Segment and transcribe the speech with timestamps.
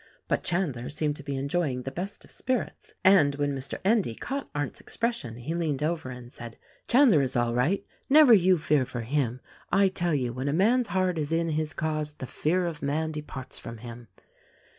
[0.27, 3.77] But Chandler seemed to be enjoying the best of spirits; and when Mr.
[3.85, 7.85] Endy caught Arndt's expres sion he leaned over and said, "Chandler is all right—
[8.19, 9.41] never you fear for him.
[9.71, 13.11] I tell you when a man's heart is in his cause the fear of man
[13.11, 14.07] departs from him."